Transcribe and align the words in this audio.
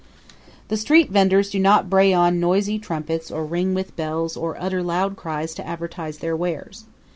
The 0.69 0.77
street 0.77 1.11
venders 1.11 1.51
do 1.51 1.59
not 1.59 1.87
bray 1.87 2.11
on 2.11 2.39
noisy 2.39 2.79
trumpets 2.79 3.29
or 3.29 3.45
ring 3.45 3.75
with 3.75 3.95
bells 3.95 4.35
or 4.35 4.57
utter 4.59 4.81
loud 4.81 5.15
cries 5.15 5.53
to 5.53 5.67
advertise 5.67 6.17
their 6.17 6.35
wares. 6.35 6.85